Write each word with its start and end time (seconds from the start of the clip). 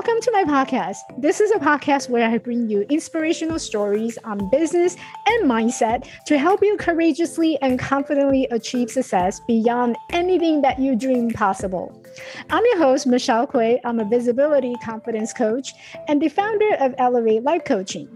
Welcome 0.00 0.22
to 0.22 0.32
my 0.32 0.44
podcast. 0.44 0.96
This 1.18 1.40
is 1.40 1.50
a 1.50 1.58
podcast 1.58 2.08
where 2.08 2.26
I 2.26 2.38
bring 2.38 2.70
you 2.70 2.86
inspirational 2.88 3.58
stories 3.58 4.16
on 4.24 4.48
business 4.48 4.96
and 5.26 5.44
mindset 5.44 6.08
to 6.24 6.38
help 6.38 6.62
you 6.62 6.78
courageously 6.78 7.58
and 7.60 7.78
confidently 7.78 8.48
achieve 8.50 8.90
success 8.90 9.42
beyond 9.46 9.98
anything 10.08 10.62
that 10.62 10.78
you 10.78 10.96
dream 10.96 11.28
possible. 11.32 12.02
I'm 12.48 12.64
your 12.64 12.78
host, 12.78 13.06
Michelle 13.06 13.46
Quay. 13.46 13.78
I'm 13.84 14.00
a 14.00 14.06
visibility 14.06 14.74
confidence 14.82 15.34
coach 15.34 15.74
and 16.08 16.22
the 16.22 16.30
founder 16.30 16.76
of 16.80 16.94
Elevate 16.96 17.42
Life 17.42 17.66
Coaching. 17.66 18.08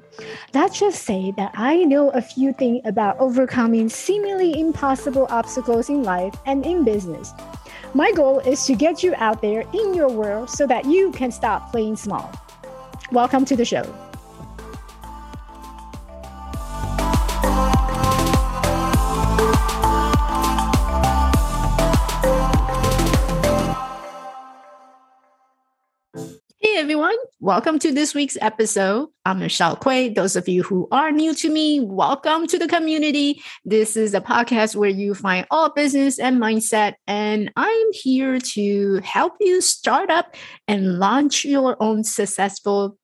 Let's 0.54 0.80
just 0.80 1.02
say 1.02 1.34
that 1.36 1.50
I 1.52 1.84
know 1.84 2.08
a 2.12 2.22
few 2.22 2.54
things 2.54 2.80
about 2.86 3.18
overcoming 3.18 3.90
seemingly 3.90 4.58
impossible 4.58 5.26
obstacles 5.28 5.90
in 5.90 6.02
life 6.02 6.34
and 6.46 6.64
in 6.64 6.82
business. 6.82 7.34
My 7.96 8.10
goal 8.10 8.40
is 8.40 8.66
to 8.66 8.74
get 8.74 9.04
you 9.04 9.14
out 9.18 9.40
there 9.40 9.60
in 9.72 9.94
your 9.94 10.08
world 10.08 10.50
so 10.50 10.66
that 10.66 10.84
you 10.84 11.12
can 11.12 11.30
stop 11.30 11.70
playing 11.70 11.94
small. 11.94 12.28
Welcome 13.12 13.44
to 13.44 13.54
the 13.54 13.64
show. 13.64 13.84
Welcome 27.44 27.78
to 27.78 27.92
this 27.92 28.14
week's 28.14 28.38
episode. 28.40 29.06
I'm 29.26 29.40
Michelle 29.40 29.76
Quay. 29.76 30.08
Those 30.08 30.34
of 30.34 30.48
you 30.48 30.62
who 30.62 30.88
are 30.90 31.12
new 31.12 31.34
to 31.34 31.50
me, 31.50 31.78
welcome 31.78 32.46
to 32.46 32.58
the 32.58 32.66
community. 32.66 33.42
This 33.66 33.98
is 33.98 34.14
a 34.14 34.22
podcast 34.22 34.76
where 34.76 34.88
you 34.88 35.14
find 35.14 35.46
all 35.50 35.68
business 35.68 36.18
and 36.18 36.40
mindset, 36.40 36.94
and 37.06 37.52
I'm 37.54 37.92
here 37.92 38.38
to 38.38 38.98
help 39.04 39.34
you 39.40 39.60
start 39.60 40.08
up 40.08 40.36
and 40.66 40.98
launch 40.98 41.44
your 41.44 41.76
own 41.80 42.02
successful 42.02 42.96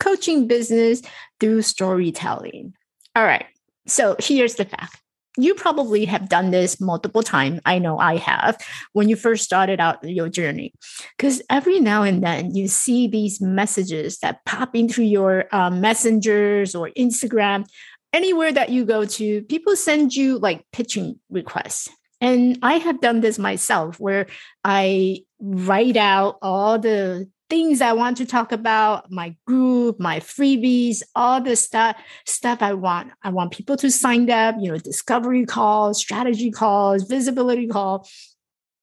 coaching 0.00 0.46
business 0.46 1.02
through 1.38 1.60
storytelling. 1.60 2.72
All 3.14 3.24
right, 3.24 3.44
so 3.86 4.16
here's 4.18 4.54
the 4.54 4.64
fact 4.64 5.02
you 5.36 5.54
probably 5.54 6.04
have 6.06 6.28
done 6.28 6.50
this 6.50 6.80
multiple 6.80 7.22
times. 7.22 7.60
I 7.66 7.78
know 7.78 7.98
I 7.98 8.16
have 8.16 8.58
when 8.92 9.08
you 9.08 9.16
first 9.16 9.44
started 9.44 9.80
out 9.80 10.02
your 10.02 10.28
journey. 10.28 10.72
Because 11.16 11.42
every 11.50 11.80
now 11.80 12.02
and 12.02 12.22
then 12.22 12.54
you 12.54 12.68
see 12.68 13.06
these 13.08 13.40
messages 13.40 14.18
that 14.18 14.44
pop 14.44 14.74
into 14.74 15.02
your 15.02 15.46
uh, 15.52 15.70
messengers 15.70 16.74
or 16.74 16.90
Instagram, 16.96 17.66
anywhere 18.12 18.52
that 18.52 18.70
you 18.70 18.84
go 18.84 19.04
to, 19.04 19.42
people 19.42 19.76
send 19.76 20.14
you 20.14 20.38
like 20.38 20.64
pitching 20.72 21.20
requests. 21.30 21.88
And 22.20 22.58
I 22.62 22.74
have 22.74 23.00
done 23.00 23.20
this 23.20 23.38
myself 23.38 24.00
where 24.00 24.26
I 24.64 25.24
write 25.38 25.98
out 25.98 26.38
all 26.40 26.78
the 26.78 27.28
things 27.48 27.80
I 27.80 27.92
want 27.92 28.16
to 28.18 28.26
talk 28.26 28.52
about, 28.52 29.10
my 29.10 29.36
group, 29.46 30.00
my 30.00 30.20
freebies, 30.20 31.02
all 31.14 31.40
the 31.40 31.56
stuff 31.56 31.96
stuff 32.26 32.62
I 32.62 32.74
want. 32.74 33.12
I 33.22 33.30
want 33.30 33.52
people 33.52 33.76
to 33.78 33.90
sign 33.90 34.28
up, 34.30 34.56
you 34.58 34.70
know, 34.70 34.78
discovery 34.78 35.44
calls, 35.46 35.98
strategy 35.98 36.50
calls, 36.50 37.04
visibility 37.04 37.66
call. 37.66 38.08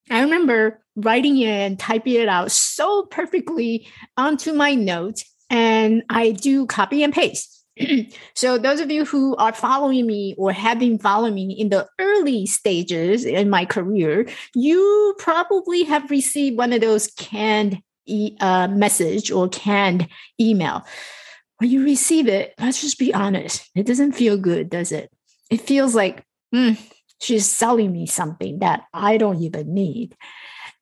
I 0.09 0.22
remember 0.22 0.81
writing 0.95 1.38
it 1.38 1.47
and 1.47 1.80
typing 1.80 2.16
it 2.16 2.30
out 2.30 2.52
so 2.52 3.03
perfectly 3.03 3.88
onto 4.17 4.53
my 4.53 4.75
notes, 4.75 5.25
and 5.50 6.03
I 6.09 6.31
do 6.31 6.66
copy 6.66 7.03
and 7.03 7.14
paste. 7.14 7.64
so 8.36 8.58
those 8.58 8.80
of 8.80 8.91
you 8.91 9.03
who 9.03 9.36
are 9.38 9.53
following 9.53 10.06
me 10.06 10.36
or 10.38 10.52
have 10.52 10.78
been 10.78 11.00
following 11.00 11.34
me 11.34 11.53
in 11.53 11.69
the 11.69 11.88
early 12.00 12.45
stages 12.45 13.25
in 13.25 13.50
my 13.50 13.66
career 13.66 14.30
you 14.53 15.16
probably 15.17 15.81
have 15.81 16.11
received 16.11 16.56
one 16.56 16.72
of 16.72 16.81
those 16.81 17.08
canned 17.17 17.81
e- 18.05 18.35
uh, 18.39 18.67
message 18.67 19.31
or 19.31 19.49
canned 19.49 20.07
email, 20.39 20.85
when 21.57 21.69
you 21.69 21.83
receive 21.83 22.28
it, 22.28 22.53
let's 22.59 22.81
just 22.81 23.00
be 23.00 23.13
honest, 23.13 23.69
it 23.75 23.85
doesn't 23.85 24.13
feel 24.13 24.38
good, 24.38 24.69
does 24.69 24.91
it? 24.91 25.09
It 25.50 25.61
feels 25.61 25.95
like 25.95 26.23
mm, 26.53 26.78
she's 27.22 27.50
selling 27.50 27.91
me 27.91 28.05
something 28.05 28.59
that 28.59 28.83
I 28.94 29.17
don't 29.17 29.41
even 29.41 29.73
need. 29.73 30.16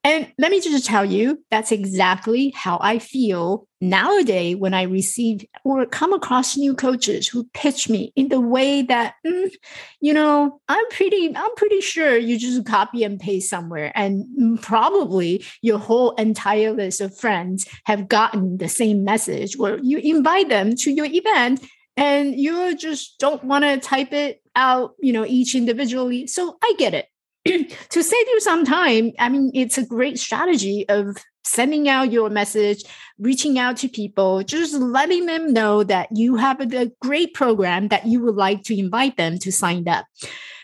And 0.03 0.34
let 0.39 0.50
me 0.50 0.59
just 0.59 0.85
tell 0.85 1.06
you, 1.06 1.44
that's 1.51 1.72
exactly 1.72 2.51
how 2.56 2.79
I 2.81 2.97
feel 2.97 3.67
nowadays 3.81 4.56
when 4.56 4.73
I 4.73 4.84
receive 4.84 5.45
or 5.63 5.85
come 5.85 6.12
across 6.12 6.57
new 6.57 6.73
coaches 6.73 7.28
who 7.28 7.47
pitch 7.53 7.88
me 7.88 8.11
in 8.16 8.29
the 8.29 8.40
way 8.40 8.81
that, 8.81 9.13
mm, 9.25 9.51
you 10.00 10.13
know, 10.13 10.59
I'm 10.67 10.90
pretty, 10.90 11.35
I'm 11.35 11.56
pretty 11.56 11.81
sure 11.81 12.17
you 12.17 12.40
just 12.40 12.66
copy 12.66 13.03
and 13.03 13.19
paste 13.19 13.50
somewhere, 13.50 13.91
and 13.94 14.59
probably 14.61 15.45
your 15.61 15.78
whole 15.78 16.16
entire 16.16 16.72
list 16.72 17.00
of 17.00 17.16
friends 17.16 17.67
have 17.85 18.07
gotten 18.07 18.57
the 18.57 18.69
same 18.69 19.03
message, 19.03 19.56
or 19.59 19.78
you 19.84 20.00
invite 20.00 20.50
them 20.50 20.75
to 20.78 20.91
your 20.91 21.06
event 21.06 21.63
and 21.95 22.40
you 22.40 22.75
just 22.75 23.19
don't 23.19 23.44
want 23.44 23.66
to 23.66 23.78
type 23.78 24.13
it 24.13 24.41
out, 24.56 24.95
you 25.00 25.13
know, 25.13 25.25
each 25.25 25.53
individually. 25.53 26.25
So 26.25 26.57
I 26.63 26.73
get 26.78 26.95
it. 26.95 27.06
To 27.46 28.03
save 28.03 28.28
you 28.28 28.40
some 28.40 28.66
time, 28.66 29.12
I 29.19 29.29
mean, 29.29 29.52
it's 29.53 29.78
a 29.78 29.85
great 29.85 30.19
strategy 30.19 30.85
of 30.90 31.18
sending 31.44 31.90
out 31.90 32.12
your 32.12 32.29
message, 32.29 32.84
reaching 33.18 33.57
out 33.57 33.78
to 33.78 33.90
people, 33.90 34.44
just 34.44 34.74
letting 34.74 35.25
them 35.25 35.53
know 35.53 35.84
that 35.84 36.07
you 36.12 36.35
have 36.35 36.62
a, 36.62 36.91
great 37.02 37.34
program 37.34 37.88
that 37.88 38.06
you 38.06 38.22
would 38.22 38.35
like 38.35 38.63
to 38.63 38.78
invite 38.78 39.18
them 39.18 39.38
to 39.40 39.52
sign 39.52 39.88
up. 39.88 40.06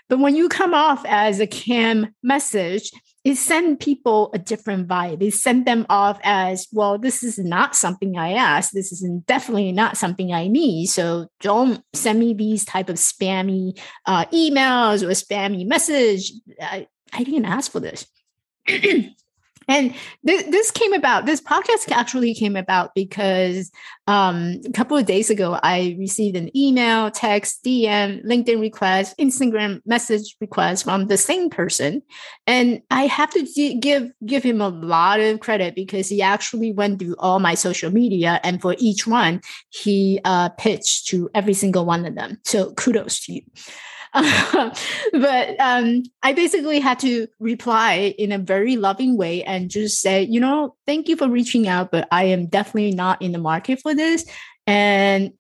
But 0.07 0.19
when 0.19 0.35
you 0.35 0.49
come 0.49 0.73
off 0.73 1.03
as 1.05 1.39
a 1.39 1.47
cam 1.47 2.13
message, 2.23 2.91
it 3.27 3.35
send 3.35 3.81
people 3.81 4.29
a 4.33 4.39
different 4.39 4.88
vibe. 4.88 5.21
It 5.21 5.33
send 5.33 5.65
them 5.65 5.85
off 5.89 6.17
as, 6.23 6.65
well, 6.71 6.97
this 6.97 7.23
is 7.23 7.38
not 7.38 7.75
something 7.75 8.17
I 8.17 8.31
asked. 8.31 8.73
This 8.73 8.93
is 8.93 9.05
definitely 9.25 9.73
not 9.73 9.97
something 9.97 10.31
I 10.31 10.47
need. 10.47 10.85
So 10.85 11.27
don't 11.41 11.83
send 11.91 12.19
me 12.19 12.33
these 12.33 12.63
type 12.63 12.88
of 12.88 12.95
spammy 12.95 13.77
uh, 14.05 14.23
emails 14.27 15.03
or 15.03 15.09
spammy 15.09 15.67
message. 15.67 16.31
I, 16.61 16.88
I 17.11 17.23
didn't 17.23 17.43
ask 17.43 17.69
for 17.69 17.81
this. 17.81 18.07
And 19.67 19.94
th- 20.25 20.45
this 20.47 20.72
came 20.72 20.94
about, 20.94 21.25
this 21.25 21.41
podcast 21.41 21.91
actually 21.91 22.33
came 22.33 22.55
about 22.55 22.95
because 22.95 23.72
um, 24.07 24.61
a 24.66 24.72
couple 24.72 24.95
of 24.95 25.05
days 25.05 25.29
ago, 25.29 25.59
I 25.61 25.95
received 26.00 26.38
an 26.38 26.55
email, 26.55 27.11
text, 27.11 27.63
DM, 27.66 28.23
LinkedIn 28.25 28.61
request, 28.61 29.17
Instagram 29.17 29.81
message 29.85 30.35
request 30.39 30.85
from 30.85 31.07
the 31.07 31.17
same 31.17 31.50
person. 31.50 32.01
And 32.45 32.81
I 32.89 33.07
have 33.07 33.29
to 33.31 33.44
d- 33.44 33.77
give, 33.79 34.11
give 34.25 34.44
him 34.44 34.61
a 34.61 34.69
lot 34.69 35.19
of 35.19 35.41
credit 35.41 35.75
because 35.75 36.07
he 36.07 36.22
actually 36.22 36.72
went 36.72 37.00
through 37.00 37.16
all 37.19 37.39
my 37.39 37.53
social 37.53 37.91
media. 37.91 38.39
And 38.44 38.61
for 38.61 38.75
each 38.79 39.06
one, 39.06 39.41
he 39.69 40.22
uh, 40.23 40.50
pitched 40.50 41.07
to 41.07 41.29
every 41.35 41.53
single 41.53 41.85
one 41.85 42.06
of 42.06 42.16
them. 42.16 42.39
So 42.45 42.73
kudos 42.73 43.19
to 43.25 43.33
you. 43.33 43.41
but 45.12 45.56
um, 45.59 46.03
I 46.23 46.34
basically 46.34 46.79
had 46.79 47.00
to 47.00 47.28
reply 47.40 48.16
in 48.18 48.31
a 48.31 48.38
very 48.38 48.75
loving 48.78 49.18
way 49.18 49.44
and 49.44 49.69
just 49.69 50.01
say, 50.01 50.23
you 50.23 50.40
know, 50.40 50.75
thank 50.85 51.07
you 51.07 51.16
for 51.16 51.29
reaching 51.29 51.68
out, 51.68 51.91
but 51.91 52.07
I 52.12 52.25
am 52.25 52.47
definitely 52.47 52.91
not 52.91 53.22
in 53.22 53.31
the 53.31 53.40
market 53.40 53.81
for 53.81 53.94
this. 53.94 54.25
And 54.66 55.34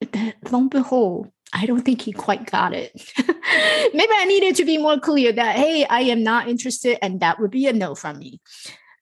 lo 0.50 0.58
and 0.58 0.70
behold, 0.70 1.30
I 1.52 1.66
don't 1.66 1.82
think 1.82 2.00
he 2.00 2.12
quite 2.12 2.50
got 2.50 2.72
it. 2.72 2.92
Maybe 3.18 4.12
I 4.14 4.24
needed 4.26 4.56
to 4.56 4.64
be 4.64 4.78
more 4.78 4.98
clear 4.98 5.32
that, 5.32 5.56
hey, 5.56 5.84
I 5.84 6.00
am 6.00 6.22
not 6.22 6.48
interested, 6.48 6.98
and 7.02 7.20
that 7.20 7.38
would 7.40 7.50
be 7.50 7.66
a 7.66 7.72
no 7.72 7.94
from 7.94 8.18
me 8.18 8.40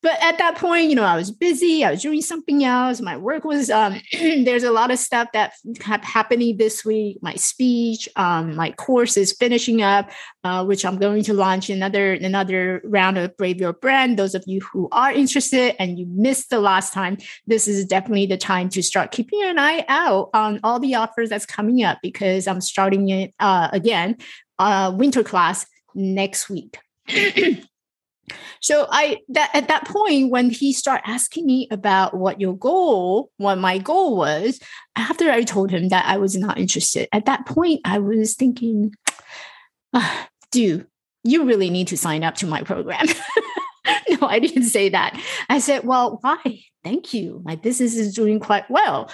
but 0.02 0.16
at 0.22 0.38
that 0.38 0.56
point, 0.56 0.88
you 0.88 0.94
know, 0.94 1.04
I 1.04 1.16
was 1.16 1.30
busy. 1.30 1.84
I 1.84 1.90
was 1.90 2.02
doing 2.02 2.22
something 2.22 2.64
else. 2.64 3.00
My 3.02 3.18
work 3.18 3.44
was 3.44 3.68
um, 3.68 4.00
there's 4.12 4.64
a 4.64 4.70
lot 4.70 4.90
of 4.90 4.98
stuff 4.98 5.28
that 5.34 5.52
kept 5.78 6.04
happening 6.04 6.56
this 6.56 6.84
week. 6.84 7.18
My 7.20 7.34
speech, 7.34 8.08
um, 8.16 8.56
my 8.56 8.72
course 8.72 9.18
is 9.18 9.32
finishing 9.32 9.82
up, 9.82 10.10
uh, 10.42 10.64
which 10.64 10.86
I'm 10.86 10.98
going 10.98 11.22
to 11.24 11.34
launch 11.34 11.68
another 11.68 12.14
another 12.14 12.80
round 12.84 13.18
of 13.18 13.36
Brave 13.36 13.60
Your 13.60 13.74
Brand. 13.74 14.18
Those 14.18 14.34
of 14.34 14.42
you 14.46 14.60
who 14.72 14.88
are 14.90 15.12
interested 15.12 15.80
and 15.80 15.98
you 15.98 16.06
missed 16.08 16.48
the 16.48 16.60
last 16.60 16.94
time, 16.94 17.18
this 17.46 17.68
is 17.68 17.84
definitely 17.84 18.26
the 18.26 18.38
time 18.38 18.70
to 18.70 18.82
start 18.82 19.10
keeping 19.10 19.42
an 19.42 19.58
eye 19.58 19.84
out 19.88 20.30
on 20.32 20.60
all 20.64 20.80
the 20.80 20.94
offers 20.94 21.28
that's 21.28 21.46
coming 21.46 21.82
up 21.82 21.98
because 22.02 22.46
I'm 22.46 22.62
starting 22.62 23.10
it 23.10 23.34
uh, 23.38 23.68
again, 23.72 24.16
uh, 24.58 24.94
winter 24.96 25.22
class 25.22 25.66
next 25.94 26.48
week. 26.48 26.78
So 28.60 28.86
I 28.90 29.18
that 29.28 29.50
at 29.54 29.68
that 29.68 29.86
point 29.86 30.30
when 30.30 30.50
he 30.50 30.72
started 30.72 31.08
asking 31.08 31.46
me 31.46 31.68
about 31.70 32.16
what 32.16 32.40
your 32.40 32.56
goal, 32.56 33.30
what 33.36 33.56
my 33.56 33.78
goal 33.78 34.16
was, 34.16 34.60
after 34.96 35.30
I 35.30 35.42
told 35.42 35.70
him 35.70 35.88
that 35.88 36.06
I 36.06 36.18
was 36.18 36.36
not 36.36 36.58
interested, 36.58 37.08
at 37.12 37.26
that 37.26 37.46
point 37.46 37.80
I 37.84 37.98
was 37.98 38.34
thinking, 38.34 38.92
ah, 39.94 40.28
dude, 40.50 40.86
you 41.24 41.44
really 41.44 41.70
need 41.70 41.88
to 41.88 41.96
sign 41.96 42.24
up 42.24 42.36
to 42.36 42.46
my 42.46 42.62
program. 42.62 43.06
no, 44.10 44.26
I 44.26 44.38
didn't 44.38 44.64
say 44.64 44.88
that. 44.88 45.20
I 45.48 45.58
said, 45.58 45.84
well, 45.84 46.18
why? 46.20 46.62
Thank 46.82 47.12
you. 47.12 47.42
My 47.44 47.56
business 47.56 47.94
is 47.94 48.14
doing 48.14 48.40
quite 48.40 48.68
well. 48.70 49.10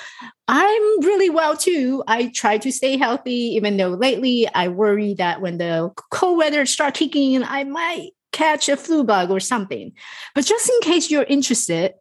I'm 0.46 1.00
really 1.00 1.30
well 1.30 1.56
too. 1.56 2.04
I 2.06 2.28
try 2.28 2.58
to 2.58 2.70
stay 2.70 2.96
healthy, 2.96 3.54
even 3.56 3.76
though 3.76 3.88
lately 3.88 4.48
I 4.54 4.68
worry 4.68 5.14
that 5.14 5.40
when 5.40 5.58
the 5.58 5.90
cold 6.12 6.38
weather 6.38 6.64
start 6.66 6.94
kicking 6.94 7.32
in, 7.32 7.42
I 7.42 7.64
might 7.64 8.10
catch 8.36 8.68
a 8.68 8.76
flu 8.76 9.02
bug 9.02 9.30
or 9.30 9.40
something. 9.40 9.92
But 10.34 10.44
just 10.44 10.68
in 10.68 10.80
case 10.82 11.10
you're 11.10 11.22
interested, 11.24 11.94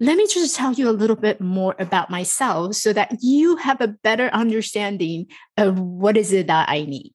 let 0.00 0.16
me 0.16 0.26
just 0.26 0.56
tell 0.56 0.72
you 0.72 0.90
a 0.90 0.98
little 1.00 1.16
bit 1.16 1.40
more 1.40 1.76
about 1.78 2.10
myself 2.10 2.74
so 2.74 2.92
that 2.92 3.16
you 3.20 3.56
have 3.56 3.80
a 3.80 3.88
better 3.88 4.28
understanding 4.32 5.26
of 5.56 5.78
what 5.78 6.16
is 6.16 6.32
it 6.32 6.48
that 6.48 6.68
I 6.68 6.82
need. 6.82 7.14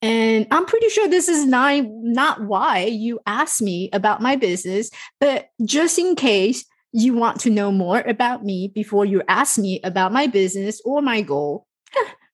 And 0.00 0.46
I'm 0.50 0.66
pretty 0.66 0.88
sure 0.88 1.08
this 1.08 1.28
is 1.28 1.44
not, 1.44 1.84
not 1.88 2.44
why 2.44 2.84
you 2.84 3.20
asked 3.26 3.60
me 3.60 3.90
about 3.92 4.22
my 4.22 4.36
business, 4.36 4.90
but 5.20 5.48
just 5.64 5.98
in 5.98 6.14
case 6.14 6.64
you 6.92 7.14
want 7.14 7.40
to 7.40 7.50
know 7.50 7.72
more 7.72 8.00
about 8.00 8.44
me 8.44 8.68
before 8.68 9.04
you 9.04 9.22
ask 9.28 9.58
me 9.58 9.80
about 9.82 10.12
my 10.12 10.28
business 10.28 10.80
or 10.84 11.02
my 11.02 11.20
goal, 11.20 11.66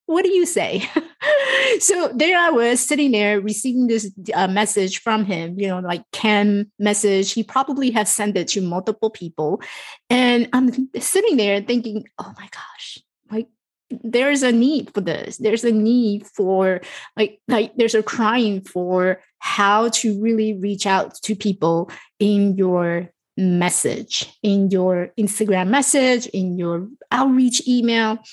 what 0.09 0.25
do 0.25 0.31
you 0.31 0.47
say? 0.47 0.89
so 1.81 2.09
there 2.15 2.39
I 2.39 2.49
was 2.49 2.81
sitting 2.81 3.11
there 3.13 3.43
receiving 3.43 3.89
this 3.89 4.11
uh, 4.33 4.49
message 4.49 5.03
from 5.03 5.27
him, 5.27 5.61
you 5.61 5.69
know, 5.69 5.81
like 5.81 6.03
Ken 6.13 6.73
message. 6.79 7.35
He 7.35 7.43
probably 7.43 7.91
has 7.91 8.11
sent 8.11 8.35
it 8.35 8.49
to 8.49 8.63
multiple 8.63 9.11
people. 9.11 9.61
And 10.09 10.49
I'm 10.55 10.89
sitting 10.99 11.37
there 11.37 11.61
thinking, 11.61 12.07
oh 12.19 12.33
my 12.39 12.49
gosh, 12.51 12.99
like 13.31 13.49
there's 13.91 14.43
a 14.43 14.51
need 14.51 14.95
for 14.95 15.03
this. 15.03 15.37
There's 15.37 15.65
a 15.65 15.73
need 15.73 16.27
for 16.27 16.81
like 17.15 17.39
like 17.47 17.77
there's 17.77 17.95
a 17.95 18.03
crying 18.03 18.63
for 18.63 19.21
how 19.41 19.91
to 19.91 20.19
really 20.23 20.55
reach 20.55 20.87
out 20.87 21.17
to 21.25 21.37
people 21.37 21.91
in 22.19 22.57
your 22.57 23.11
message, 23.37 24.35
in 24.43 24.71
your 24.71 25.11
Instagram 25.19 25.69
message, 25.69 26.29
in 26.29 26.57
your 26.57 26.89
outreach 27.13 27.69
email. 27.69 28.21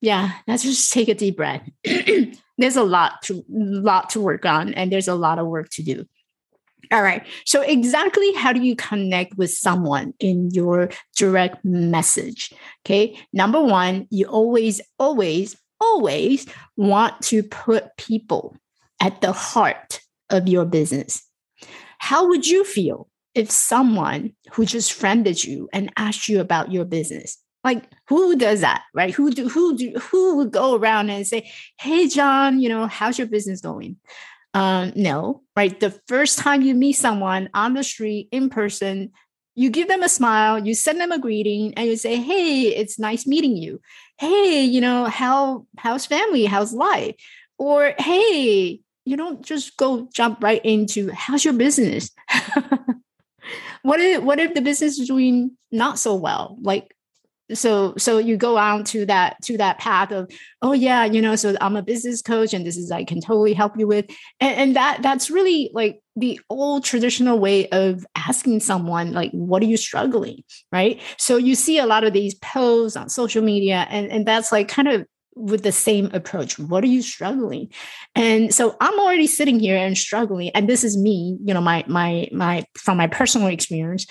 yeah, 0.00 0.32
let's 0.46 0.62
just 0.62 0.92
take 0.92 1.08
a 1.08 1.14
deep 1.14 1.36
breath. 1.36 1.68
there's 2.58 2.76
a 2.76 2.82
lot 2.82 3.22
to 3.22 3.44
lot 3.48 4.10
to 4.10 4.20
work 4.20 4.44
on 4.46 4.74
and 4.74 4.90
there's 4.90 5.08
a 5.08 5.14
lot 5.14 5.38
of 5.38 5.46
work 5.46 5.68
to 5.70 5.82
do. 5.82 6.06
All 6.92 7.02
right. 7.02 7.24
So 7.44 7.62
exactly 7.62 8.32
how 8.32 8.52
do 8.52 8.60
you 8.60 8.74
connect 8.74 9.36
with 9.36 9.50
someone 9.50 10.12
in 10.18 10.50
your 10.50 10.90
direct 11.16 11.64
message? 11.64 12.52
Okay. 12.84 13.16
Number 13.32 13.62
1, 13.62 14.08
you 14.10 14.26
always 14.26 14.80
always 14.98 15.56
always 15.80 16.46
want 16.76 17.20
to 17.22 17.42
put 17.42 17.96
people 17.96 18.56
at 19.00 19.20
the 19.20 19.32
heart 19.32 20.00
of 20.30 20.48
your 20.48 20.64
business. 20.64 21.22
How 21.98 22.28
would 22.28 22.46
you 22.46 22.64
feel 22.64 23.08
if 23.34 23.50
someone 23.50 24.34
who 24.52 24.66
just 24.66 24.92
friended 24.92 25.44
you 25.44 25.68
and 25.72 25.92
asked 25.96 26.28
you 26.28 26.40
about 26.40 26.72
your 26.72 26.84
business 26.84 27.38
like 27.64 27.84
who 28.10 28.34
does 28.34 28.60
that 28.60 28.82
right? 28.92 29.14
Who 29.14 29.30
do 29.30 29.48
who 29.48 29.76
do 29.76 29.92
who 30.00 30.36
would 30.38 30.50
go 30.50 30.74
around 30.74 31.10
and 31.10 31.24
say 31.24 31.48
hey 31.78 32.08
john 32.08 32.58
you 32.60 32.68
know 32.68 32.88
how's 32.88 33.16
your 33.16 33.28
business 33.28 33.60
going? 33.60 33.96
Um 34.52 34.92
no 34.96 35.42
right? 35.56 35.78
The 35.78 35.92
first 36.08 36.40
time 36.40 36.62
you 36.62 36.74
meet 36.74 36.94
someone 36.94 37.48
on 37.54 37.74
the 37.74 37.84
street 37.84 38.28
in 38.32 38.50
person 38.50 39.12
you 39.54 39.70
give 39.70 39.86
them 39.86 40.02
a 40.02 40.08
smile 40.08 40.58
you 40.58 40.74
send 40.74 41.00
them 41.00 41.12
a 41.12 41.20
greeting 41.20 41.72
and 41.74 41.86
you 41.86 41.96
say 41.96 42.16
hey 42.16 42.62
it's 42.62 42.98
nice 42.98 43.28
meeting 43.28 43.56
you. 43.56 43.80
Hey 44.18 44.64
you 44.64 44.80
know 44.80 45.04
how 45.04 45.66
how's 45.78 46.04
family? 46.04 46.46
How's 46.46 46.72
life? 46.72 47.14
Or 47.58 47.94
hey 47.96 48.80
you 49.04 49.16
don't 49.16 49.40
just 49.44 49.76
go 49.76 50.08
jump 50.12 50.42
right 50.42 50.60
into 50.64 51.12
how's 51.12 51.44
your 51.44 51.54
business? 51.54 52.10
What 53.82 54.00
if 54.00 54.22
what 54.22 54.38
if 54.38 54.54
the 54.54 54.60
business 54.60 54.98
is 54.98 55.08
doing 55.08 55.52
not 55.72 55.98
so 55.98 56.14
well? 56.14 56.58
Like 56.60 56.94
so 57.54 57.94
so 57.96 58.18
you 58.18 58.36
go 58.36 58.56
on 58.56 58.84
to 58.84 59.06
that 59.06 59.36
to 59.42 59.56
that 59.56 59.78
path 59.78 60.10
of 60.12 60.30
oh 60.62 60.72
yeah 60.72 61.04
you 61.04 61.20
know 61.20 61.36
so 61.36 61.56
i'm 61.60 61.76
a 61.76 61.82
business 61.82 62.22
coach 62.22 62.54
and 62.54 62.66
this 62.66 62.76
is 62.76 62.90
i 62.90 63.04
can 63.04 63.20
totally 63.20 63.54
help 63.54 63.78
you 63.78 63.86
with. 63.86 64.06
And, 64.40 64.56
and 64.56 64.76
that 64.76 65.02
that's 65.02 65.30
really 65.30 65.70
like 65.74 66.00
the 66.16 66.40
old 66.50 66.84
traditional 66.84 67.38
way 67.38 67.68
of 67.68 68.06
asking 68.14 68.60
someone 68.60 69.12
like 69.12 69.30
what 69.32 69.62
are 69.62 69.66
you 69.66 69.76
struggling 69.76 70.42
right? 70.72 71.00
So 71.16 71.36
you 71.36 71.54
see 71.54 71.78
a 71.78 71.86
lot 71.86 72.04
of 72.04 72.12
these 72.12 72.34
posts 72.34 72.96
on 72.96 73.08
social 73.08 73.42
media 73.42 73.86
and 73.90 74.10
and 74.10 74.26
that's 74.26 74.52
like 74.52 74.68
kind 74.68 74.88
of 74.88 75.06
with 75.36 75.62
the 75.62 75.72
same 75.72 76.06
approach 76.12 76.58
what 76.58 76.84
are 76.84 76.88
you 76.88 77.02
struggling? 77.02 77.70
And 78.14 78.54
so 78.54 78.76
i'm 78.80 78.98
already 78.98 79.26
sitting 79.26 79.60
here 79.60 79.76
and 79.76 79.96
struggling 79.96 80.50
and 80.50 80.68
this 80.68 80.84
is 80.84 80.96
me 80.96 81.38
you 81.44 81.54
know 81.54 81.60
my 81.60 81.84
my 81.86 82.28
my 82.32 82.64
from 82.76 82.96
my 82.98 83.06
personal 83.06 83.48
experience 83.48 84.06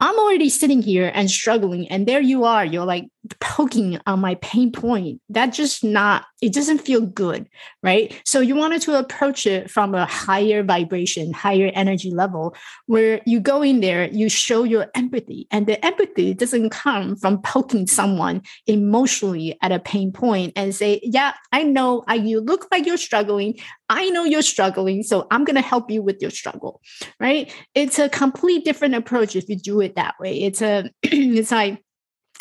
I'm 0.00 0.18
already 0.18 0.48
sitting 0.48 0.80
here 0.80 1.10
and 1.12 1.30
struggling, 1.30 1.88
and 1.88 2.06
there 2.06 2.20
you 2.20 2.44
are. 2.44 2.64
You're 2.64 2.84
like 2.84 3.08
poking 3.40 3.98
on 4.06 4.20
my 4.20 4.36
pain 4.36 4.70
point. 4.70 5.20
That 5.28 5.46
just 5.46 5.82
not, 5.82 6.24
it 6.40 6.52
doesn't 6.52 6.78
feel 6.78 7.00
good, 7.00 7.48
right? 7.82 8.20
So 8.24 8.40
you 8.40 8.54
wanted 8.54 8.82
to 8.82 8.98
approach 8.98 9.46
it 9.46 9.70
from 9.70 9.94
a 9.94 10.06
higher 10.06 10.62
vibration, 10.62 11.32
higher 11.32 11.70
energy 11.74 12.10
level, 12.10 12.54
where 12.86 13.20
you 13.26 13.40
go 13.40 13.62
in 13.62 13.80
there, 13.80 14.08
you 14.08 14.28
show 14.28 14.62
your 14.62 14.86
empathy. 14.94 15.48
And 15.50 15.66
the 15.66 15.84
empathy 15.84 16.34
doesn't 16.34 16.70
come 16.70 17.16
from 17.16 17.42
poking 17.42 17.86
someone 17.86 18.42
emotionally 18.66 19.58
at 19.62 19.72
a 19.72 19.80
pain 19.80 20.12
point 20.12 20.52
and 20.54 20.74
say, 20.74 21.00
Yeah, 21.02 21.34
I 21.52 21.64
know 21.64 22.04
I, 22.06 22.14
you 22.14 22.40
look 22.40 22.68
like 22.70 22.86
you're 22.86 22.96
struggling. 22.96 23.58
I 23.88 24.10
know 24.10 24.24
you're 24.24 24.42
struggling, 24.42 25.02
so 25.02 25.26
I'm 25.30 25.44
going 25.44 25.56
to 25.56 25.62
help 25.62 25.90
you 25.90 26.02
with 26.02 26.20
your 26.20 26.30
struggle, 26.30 26.82
right? 27.18 27.52
It's 27.74 27.98
a 27.98 28.08
complete 28.08 28.64
different 28.64 28.94
approach 28.94 29.34
if 29.34 29.48
you 29.48 29.56
do 29.56 29.80
it 29.80 29.96
that 29.96 30.14
way. 30.20 30.42
It's 30.42 30.60
a, 30.62 30.90
it's 31.02 31.50
like, 31.50 31.82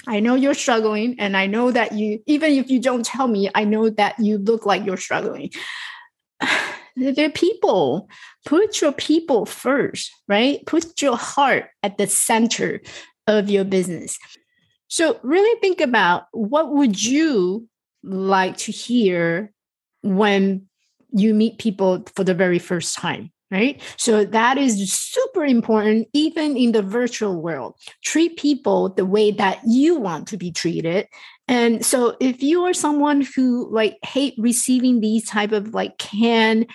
I 0.07 0.21
know 0.21 0.35
you're 0.35 0.53
struggling, 0.53 1.19
and 1.19 1.35
I 1.35 1.47
know 1.47 1.69
that 1.71 1.91
you, 1.91 2.23
even 2.25 2.53
if 2.53 2.69
you 2.69 2.79
don't 2.79 3.05
tell 3.05 3.27
me, 3.27 3.49
I 3.53 3.65
know 3.65 3.89
that 3.89 4.17
you 4.19 4.37
look 4.37 4.65
like 4.65 4.85
you're 4.85 4.97
struggling. 4.97 5.51
They're 6.95 7.29
people. 7.29 8.09
Put 8.45 8.81
your 8.81 8.93
people 8.93 9.45
first, 9.45 10.11
right? 10.27 10.65
Put 10.65 11.01
your 11.01 11.17
heart 11.17 11.65
at 11.83 11.97
the 11.97 12.07
center 12.07 12.81
of 13.27 13.49
your 13.49 13.65
business. 13.65 14.17
So 14.87 15.19
really 15.21 15.59
think 15.59 15.81
about 15.81 16.23
what 16.31 16.71
would 16.71 17.03
you 17.03 17.67
like 18.01 18.57
to 18.57 18.71
hear 18.71 19.51
when 20.01 20.67
you 21.11 21.33
meet 21.33 21.59
people 21.59 22.05
for 22.15 22.23
the 22.23 22.33
very 22.33 22.59
first 22.59 22.97
time 22.97 23.31
right? 23.49 23.81
So 23.97 24.25
that 24.25 24.57
is 24.57 24.91
super 24.91 25.45
important, 25.45 26.07
even 26.13 26.57
in 26.57 26.73
the 26.73 26.81
virtual 26.81 27.41
world. 27.41 27.75
Treat 28.03 28.37
people 28.37 28.89
the 28.89 29.05
way 29.05 29.31
that 29.31 29.59
you 29.65 29.95
want 29.99 30.27
to 30.29 30.37
be 30.37 30.51
treated. 30.51 31.07
And 31.47 31.85
so 31.85 32.17
if 32.19 32.43
you 32.43 32.65
are 32.65 32.73
someone 32.73 33.21
who 33.21 33.69
like 33.71 33.97
hate 34.03 34.35
receiving 34.37 34.99
these 34.99 35.25
type 35.25 35.53
of 35.53 35.73
like 35.73 35.97
canned 35.97 36.69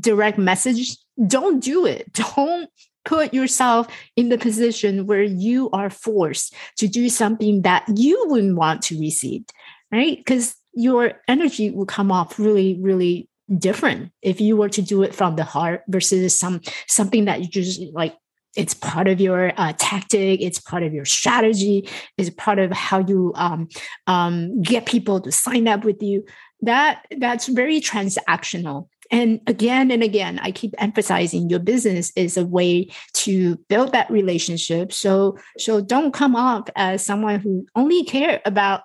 direct 0.00 0.38
message, 0.38 0.96
don't 1.26 1.60
do 1.60 1.86
it. 1.86 2.12
Don't 2.36 2.68
put 3.04 3.32
yourself 3.32 3.88
in 4.16 4.28
the 4.28 4.36
position 4.36 5.06
where 5.06 5.22
you 5.22 5.70
are 5.70 5.88
forced 5.88 6.54
to 6.76 6.86
do 6.86 7.08
something 7.08 7.62
that 7.62 7.84
you 7.96 8.22
wouldn't 8.28 8.56
want 8.56 8.82
to 8.82 9.00
receive, 9.00 9.44
right? 9.90 10.18
Because 10.18 10.54
your 10.74 11.14
energy 11.26 11.70
will 11.70 11.86
come 11.86 12.12
off 12.12 12.38
really, 12.38 12.78
really 12.80 13.28
different 13.56 14.12
if 14.22 14.40
you 14.40 14.56
were 14.56 14.68
to 14.68 14.82
do 14.82 15.02
it 15.02 15.14
from 15.14 15.36
the 15.36 15.44
heart 15.44 15.82
versus 15.88 16.38
some 16.38 16.60
something 16.86 17.24
that 17.24 17.40
you 17.40 17.48
just 17.48 17.80
like 17.92 18.14
it's 18.56 18.74
part 18.74 19.08
of 19.08 19.20
your 19.20 19.52
uh, 19.56 19.72
tactic 19.78 20.40
it's 20.40 20.58
part 20.58 20.82
of 20.82 20.92
your 20.92 21.04
strategy 21.04 21.88
it's 22.16 22.30
part 22.30 22.58
of 22.58 22.72
how 22.72 22.98
you 22.98 23.32
um, 23.36 23.68
um, 24.06 24.60
get 24.62 24.86
people 24.86 25.20
to 25.20 25.32
sign 25.32 25.68
up 25.68 25.84
with 25.84 26.02
you. 26.02 26.24
That 26.62 27.06
that's 27.18 27.46
very 27.46 27.80
transactional. 27.80 28.88
And 29.10 29.40
again 29.46 29.90
and 29.90 30.02
again 30.02 30.38
i 30.42 30.52
keep 30.52 30.74
emphasizing 30.76 31.48
your 31.48 31.60
business 31.60 32.12
is 32.14 32.36
a 32.36 32.44
way 32.44 32.88
to 33.14 33.56
build 33.68 33.92
that 33.92 34.10
relationship. 34.10 34.92
So 34.92 35.38
so 35.56 35.80
don't 35.80 36.12
come 36.12 36.36
off 36.36 36.68
as 36.76 37.06
someone 37.06 37.40
who 37.40 37.66
only 37.74 38.04
care 38.04 38.42
about 38.44 38.82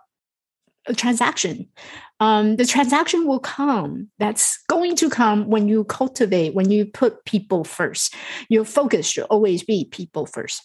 a 0.87 0.93
transaction 0.93 1.67
um, 2.23 2.55
the 2.55 2.65
transaction 2.65 3.27
will 3.27 3.39
come. 3.39 4.09
That's 4.17 4.57
going 4.69 4.95
to 4.97 5.09
come 5.09 5.49
when 5.49 5.67
you 5.67 5.83
cultivate, 5.83 6.53
when 6.53 6.71
you 6.71 6.85
put 6.85 7.25
people 7.25 7.65
first. 7.65 8.15
Your 8.47 8.63
focus 8.63 9.07
should 9.07 9.25
always 9.25 9.61
be 9.61 9.85
people 9.91 10.25
first. 10.25 10.61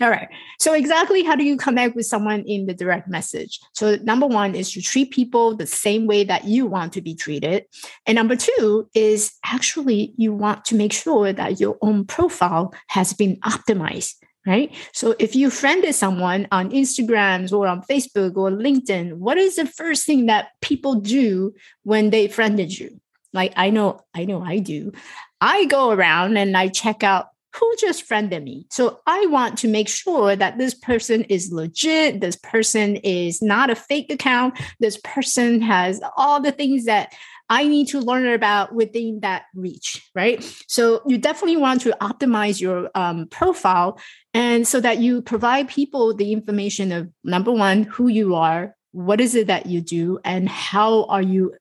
All 0.00 0.08
right. 0.08 0.28
So, 0.58 0.72
exactly 0.72 1.22
how 1.22 1.36
do 1.36 1.44
you 1.44 1.58
connect 1.58 1.94
with 1.94 2.06
someone 2.06 2.40
in 2.46 2.64
the 2.64 2.72
direct 2.72 3.06
message? 3.08 3.60
So, 3.74 3.96
number 3.96 4.26
one 4.26 4.54
is 4.54 4.72
to 4.72 4.80
treat 4.80 5.10
people 5.10 5.54
the 5.54 5.66
same 5.66 6.06
way 6.06 6.24
that 6.24 6.46
you 6.46 6.66
want 6.66 6.94
to 6.94 7.02
be 7.02 7.14
treated. 7.14 7.66
And 8.06 8.16
number 8.16 8.34
two 8.34 8.88
is 8.94 9.32
actually 9.44 10.14
you 10.16 10.32
want 10.32 10.64
to 10.66 10.74
make 10.74 10.94
sure 10.94 11.34
that 11.34 11.60
your 11.60 11.76
own 11.82 12.06
profile 12.06 12.72
has 12.88 13.12
been 13.12 13.36
optimized 13.40 14.14
right? 14.46 14.74
So 14.92 15.14
if 15.18 15.36
you 15.36 15.50
friended 15.50 15.94
someone 15.94 16.48
on 16.50 16.70
Instagrams 16.70 17.52
or 17.52 17.66
on 17.66 17.82
Facebook 17.82 18.36
or 18.36 18.50
LinkedIn, 18.50 19.14
what 19.14 19.38
is 19.38 19.56
the 19.56 19.66
first 19.66 20.04
thing 20.04 20.26
that 20.26 20.48
people 20.60 20.96
do 20.96 21.54
when 21.84 22.10
they 22.10 22.28
friended 22.28 22.76
you? 22.76 23.00
Like 23.32 23.52
I 23.56 23.70
know, 23.70 24.00
I 24.14 24.24
know 24.24 24.42
I 24.42 24.58
do. 24.58 24.92
I 25.40 25.64
go 25.66 25.90
around 25.90 26.36
and 26.36 26.56
I 26.56 26.68
check 26.68 27.02
out 27.02 27.28
who 27.54 27.74
just 27.78 28.04
friended 28.04 28.42
me. 28.42 28.66
So 28.70 29.00
I 29.06 29.26
want 29.26 29.58
to 29.58 29.68
make 29.68 29.88
sure 29.88 30.34
that 30.34 30.58
this 30.58 30.74
person 30.74 31.24
is 31.24 31.52
legit. 31.52 32.20
This 32.20 32.36
person 32.36 32.96
is 32.96 33.42
not 33.42 33.68
a 33.68 33.74
fake 33.74 34.10
account. 34.10 34.58
This 34.80 34.98
person 35.04 35.60
has 35.60 36.00
all 36.16 36.40
the 36.40 36.52
things 36.52 36.86
that 36.86 37.12
I 37.52 37.68
need 37.68 37.88
to 37.88 38.00
learn 38.00 38.26
about 38.26 38.74
within 38.74 39.20
that 39.20 39.44
reach, 39.54 40.08
right? 40.14 40.42
So 40.68 41.02
you 41.06 41.18
definitely 41.18 41.58
want 41.58 41.82
to 41.82 41.94
optimize 42.00 42.62
your 42.62 42.90
um, 42.94 43.26
profile 43.28 44.00
and 44.32 44.66
so 44.66 44.80
that 44.80 45.00
you 45.00 45.20
provide 45.20 45.68
people 45.68 46.14
the 46.14 46.32
information 46.32 46.92
of 46.92 47.10
number 47.24 47.52
one, 47.52 47.82
who 47.82 48.08
you 48.08 48.36
are, 48.36 48.74
what 48.92 49.20
is 49.20 49.34
it 49.34 49.48
that 49.48 49.66
you 49.66 49.82
do, 49.82 50.18
and 50.24 50.48
how 50.48 51.04
are 51.04 51.20
you 51.20 51.54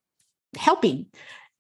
helping 0.58 1.08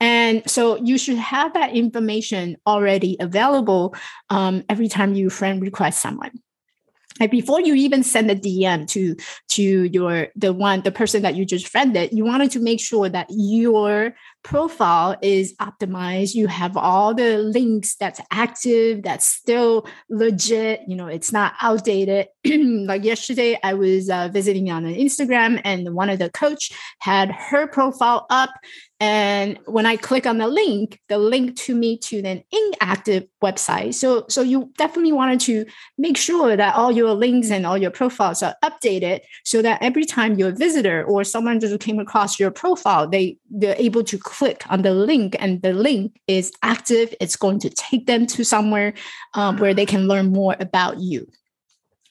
and 0.01 0.49
so 0.49 0.77
you 0.77 0.97
should 0.97 1.19
have 1.19 1.53
that 1.53 1.75
information 1.75 2.57
already 2.65 3.17
available 3.19 3.95
um, 4.31 4.63
every 4.67 4.87
time 4.87 5.13
you 5.13 5.29
friend 5.29 5.61
request 5.61 6.01
someone. 6.01 6.31
And 7.21 7.29
before 7.29 7.61
you 7.61 7.75
even 7.75 8.01
send 8.01 8.31
a 8.31 8.35
DM 8.35 8.87
to 8.89 9.15
to 9.49 9.83
your 9.83 10.29
the 10.35 10.51
one 10.53 10.81
the 10.81 10.91
person 10.91 11.21
that 11.21 11.35
you 11.35 11.45
just 11.45 11.67
friended, 11.67 12.11
you 12.11 12.25
wanted 12.25 12.49
to 12.51 12.59
make 12.59 12.81
sure 12.81 13.07
that 13.09 13.27
your 13.29 14.15
profile 14.43 15.15
is 15.21 15.53
optimized. 15.57 16.33
You 16.33 16.47
have 16.47 16.75
all 16.75 17.13
the 17.13 17.37
links 17.37 17.93
that's 17.93 18.19
active, 18.31 19.03
that's 19.03 19.27
still 19.27 19.87
legit. 20.09 20.81
You 20.87 20.95
know, 20.95 21.05
it's 21.05 21.31
not 21.31 21.53
outdated. 21.61 22.27
like 22.45 23.03
yesterday, 23.03 23.57
I 23.63 23.73
was 23.73 24.09
uh, 24.09 24.29
visiting 24.31 24.71
on 24.71 24.85
an 24.85 24.95
Instagram, 24.95 25.61
and 25.63 25.93
one 25.93 26.09
of 26.09 26.19
the 26.19 26.29
coach 26.29 26.71
had 26.99 27.31
her 27.31 27.67
profile 27.67 28.25
up 28.29 28.51
and 29.01 29.57
when 29.65 29.87
I 29.87 29.97
click 29.97 30.27
on 30.27 30.37
the 30.37 30.47
link, 30.47 30.99
the 31.09 31.17
link 31.17 31.57
to 31.61 31.73
me 31.73 31.97
to 31.97 32.19
an 32.19 32.43
inactive 32.51 33.25
website. 33.43 33.95
So, 33.95 34.25
so 34.29 34.43
you 34.43 34.71
definitely 34.77 35.11
wanted 35.11 35.39
to 35.41 35.65
make 35.97 36.17
sure 36.17 36.55
that 36.55 36.75
all 36.75 36.91
your 36.91 37.15
links 37.15 37.49
and 37.49 37.65
all 37.65 37.79
your 37.79 37.89
profiles 37.89 38.43
are 38.43 38.55
updated 38.63 39.21
so 39.43 39.63
that 39.63 39.81
every 39.81 40.05
time 40.05 40.37
your 40.37 40.51
visitor 40.51 41.03
or 41.03 41.23
someone 41.23 41.59
just 41.59 41.79
came 41.79 41.97
across 41.97 42.39
your 42.39 42.51
profile, 42.51 43.07
they, 43.07 43.39
they're 43.49 43.75
able 43.79 44.03
to 44.03 44.19
click 44.19 44.61
on 44.69 44.83
the 44.83 44.93
link 44.93 45.35
and 45.39 45.63
the 45.63 45.73
link 45.73 46.21
is 46.27 46.53
active. 46.61 47.11
It's 47.19 47.35
going 47.35 47.57
to 47.61 47.71
take 47.71 48.05
them 48.05 48.27
to 48.27 48.45
somewhere 48.45 48.93
um, 49.33 49.57
where 49.57 49.73
they 49.73 49.87
can 49.87 50.07
learn 50.07 50.31
more 50.31 50.55
about 50.59 50.99
you. 50.99 51.27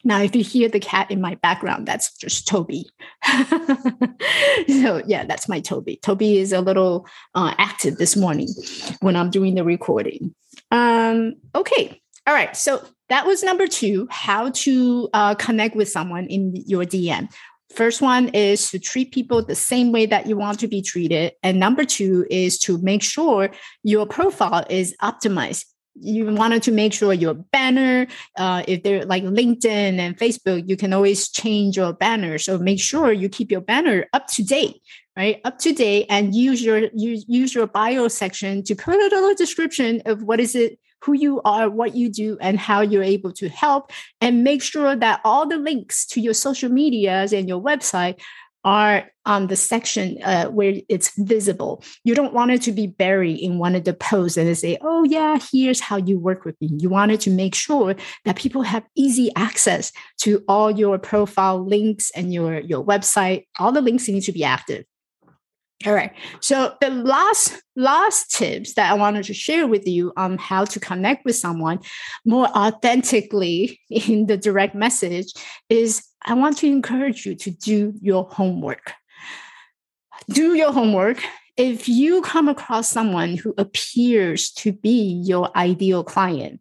Now, 0.05 0.23
if 0.23 0.35
you 0.35 0.43
hear 0.43 0.69
the 0.69 0.81
cat 0.81 1.11
in 1.11 1.21
my 1.21 1.35
background, 1.37 1.87
that's 1.87 2.17
just 2.17 2.49
Toby. 2.49 2.89
so, 3.25 5.03
yeah, 5.07 5.25
that's 5.27 5.49
my 5.49 5.61
Toby. 5.61 5.99
Toby 6.03 6.39
is 6.39 6.53
a 6.53 6.61
little 6.61 7.07
uh, 7.35 7.55
active 7.59 7.97
this 7.97 8.17
morning 8.17 8.49
when 9.01 9.17
I'm 9.17 9.31
doing 9.31 9.55
the 9.55 9.65
recording. 9.65 10.35
Um, 10.71 11.35
okay. 11.55 12.01
All 12.27 12.35
right. 12.35 12.57
So, 12.57 12.85
that 13.11 13.27
was 13.27 13.43
number 13.43 13.67
two 13.67 14.07
how 14.11 14.51
to 14.51 15.09
uh, 15.13 15.35
connect 15.35 15.75
with 15.75 15.89
someone 15.89 16.27
in 16.27 16.55
your 16.67 16.85
DM. 16.85 17.29
First 17.75 18.01
one 18.03 18.29
is 18.31 18.71
to 18.71 18.79
treat 18.79 19.13
people 19.13 19.45
the 19.45 19.55
same 19.55 19.93
way 19.93 20.07
that 20.07 20.27
you 20.27 20.37
want 20.37 20.59
to 20.61 20.69
be 20.69 20.83
treated. 20.83 21.33
And 21.43 21.61
number 21.61 21.85
two 21.85 22.27
is 22.29 22.59
to 22.61 22.79
make 22.79 23.03
sure 23.03 23.51
your 23.85 24.07
profile 24.07 24.65
is 24.69 24.95
optimized 25.03 25.67
you 25.95 26.33
wanted 26.35 26.63
to 26.65 26.73
make 26.73 26.93
sure 26.93 27.13
your 27.13 27.35
banner, 27.35 28.07
uh, 28.37 28.63
if 28.67 28.83
they're 28.83 29.05
like 29.05 29.25
LinkedIn 29.25 29.99
and 29.99 30.17
Facebook, 30.17 30.69
you 30.69 30.77
can 30.77 30.93
always 30.93 31.29
change 31.29 31.77
your 31.77 31.93
banner. 31.93 32.39
So 32.39 32.59
make 32.59 32.81
sure 32.81 33.13
you 33.13 33.29
keep 33.29 33.51
your 33.51 33.61
banner 33.61 34.07
up 34.13 34.27
to 34.29 34.45
date, 34.45 34.81
right? 35.17 35.41
Up 35.45 35.59
to 35.61 35.73
date, 35.73 36.07
and 36.09 36.35
use 36.35 36.63
your 36.63 36.89
use 36.95 37.25
use 37.29 37.55
your 37.55 37.67
bio 37.67 38.09
section 38.09 38.63
to 38.65 38.75
put 38.75 38.95
a 38.95 38.99
little 38.99 39.35
description 39.35 40.03
of 40.07 40.23
what 40.23 40.41
is 40.41 40.55
it, 40.55 40.79
who 41.03 41.15
you 41.15 41.41
are, 41.43 41.69
what 41.69 41.95
you 41.95 42.09
do, 42.09 42.39
and 42.41 42.59
how 42.59 42.81
you're 42.81 43.03
able 43.03 43.33
to 43.33 43.49
help. 43.49 43.93
And 44.21 44.45
make 44.45 44.63
sure 44.63 44.95
that 44.97 45.21
all 45.25 45.47
the 45.47 45.59
links 45.59 46.07
to 46.09 46.21
your 46.21 46.35
social 46.35 46.71
medias 46.71 47.33
and 47.33 47.49
your 47.49 47.61
website 47.61 48.21
are 48.65 49.11
on 49.27 49.47
the 49.47 49.57
section 49.57 50.19
uh, 50.23 50.47
where 50.47 50.75
it's 50.89 51.13
visible. 51.19 51.83
You 52.05 52.15
don't 52.15 52.35
want 52.35 52.51
it 52.51 52.63
to 52.63 52.73
be 52.73 52.87
buried 52.87 53.39
in 53.39 53.59
one 53.59 53.75
of 53.75 53.85
the 53.85 53.95
posts 53.95 54.37
and 54.37 54.49
they 54.49 54.55
say, 54.55 54.79
oh, 54.83 55.05
yeah, 55.05 55.39
here's 55.53 55.81
how 55.81 55.97
you 55.97 56.19
work 56.19 56.45
with 56.45 56.61
me. 56.61 56.71
You 56.79 56.89
wanted 56.89 57.21
to 57.21 57.31
make 57.31 57.55
sure 57.55 57.95
that 58.25 58.37
people 58.37 58.63
have 58.63 58.85
easy 58.97 59.31
access 59.37 59.93
to 60.19 60.45
all 60.49 60.71
your 60.71 60.99
profile 60.99 61.65
links 61.65 62.11
and 62.15 62.33
your, 62.35 62.61
your 62.61 62.85
website. 62.85 63.47
All 63.59 63.73
the 63.73 63.81
links 63.81 64.09
need 64.09 64.23
to 64.23 64.33
be 64.33 64.45
active. 64.45 64.85
All 65.87 65.95
right. 65.95 66.13
So 66.41 66.75
the 66.83 66.91
last 66.91 67.63
last 67.75 68.31
tips 68.31 68.75
that 68.75 68.91
I 68.91 68.95
wanted 68.95 69.25
to 69.25 69.35
share 69.35 69.67
with 69.67 69.87
you 69.87 70.13
on 70.15 70.37
how 70.37 70.67
to 70.67 70.79
connect 70.79 71.25
with 71.25 71.37
someone 71.37 71.79
more 72.27 72.49
authentically 72.49 73.81
in 73.91 74.27
the 74.27 74.37
direct 74.37 74.75
message 74.75 75.33
is 75.71 76.07
I 76.23 76.35
want 76.35 76.59
to 76.59 76.67
encourage 76.67 77.25
you 77.27 77.35
to 77.37 77.51
do 77.51 77.95
your 78.01 78.25
homework. 78.25 78.93
Do 80.29 80.55
your 80.55 80.73
homework. 80.73 81.23
If 81.57 81.89
you 81.89 82.23
come 82.23 82.49
across 82.49 82.91
someone 82.91 83.37
who 83.37 83.55
appears 83.59 84.51
to 84.53 84.73
be 84.73 85.23
your 85.25 85.55
ideal 85.57 86.05
client, 86.05 86.61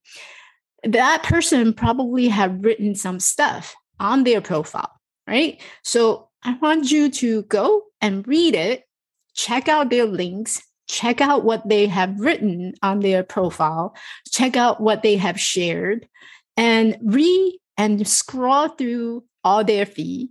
that 0.83 1.23
person 1.23 1.73
probably 1.73 2.27
have 2.29 2.63
written 2.63 2.95
some 2.95 3.19
stuff 3.19 3.75
on 3.99 4.23
their 4.23 4.41
profile, 4.41 4.91
right? 5.27 5.61
So 5.83 6.29
I 6.43 6.57
want 6.61 6.89
you 6.91 7.09
to 7.11 7.43
go 7.43 7.83
and 8.01 8.27
read 8.27 8.55
it, 8.55 8.83
check 9.35 9.67
out 9.67 9.89
their 9.89 10.05
links, 10.05 10.61
check 10.87 11.21
out 11.21 11.43
what 11.43 11.67
they 11.67 11.87
have 11.87 12.19
written 12.19 12.73
on 12.81 12.99
their 13.01 13.23
profile, 13.23 13.95
check 14.31 14.55
out 14.55 14.81
what 14.81 15.03
they 15.03 15.17
have 15.17 15.39
shared, 15.39 16.07
and 16.57 16.97
read 17.03 17.59
and 17.77 18.05
scroll 18.07 18.69
through 18.69 19.23
all 19.43 19.63
their 19.63 19.85
fee 19.85 20.29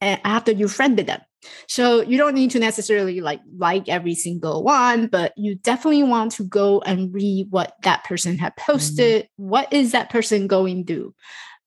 and 0.00 0.20
after 0.24 0.52
you 0.52 0.68
friended 0.68 1.06
them. 1.06 1.20
So 1.68 2.00
you 2.02 2.16
don't 2.16 2.34
need 2.34 2.50
to 2.52 2.58
necessarily 2.58 3.20
like 3.20 3.40
like 3.58 3.88
every 3.88 4.14
single 4.14 4.62
one, 4.62 5.08
but 5.08 5.32
you 5.36 5.56
definitely 5.56 6.02
want 6.02 6.32
to 6.32 6.44
go 6.44 6.80
and 6.80 7.12
read 7.12 7.48
what 7.50 7.74
that 7.82 8.04
person 8.04 8.38
had 8.38 8.56
posted. 8.56 9.24
Mm-hmm. 9.24 9.48
What 9.48 9.72
is 9.72 9.92
that 9.92 10.10
person 10.10 10.46
going 10.46 10.86
through? 10.86 11.14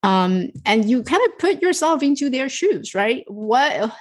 Um, 0.03 0.49
and 0.65 0.89
you 0.89 1.03
kind 1.03 1.21
of 1.25 1.37
put 1.37 1.61
yourself 1.61 2.01
into 2.01 2.29
their 2.29 2.49
shoes, 2.49 2.95
right? 2.95 3.23
What 3.27 3.91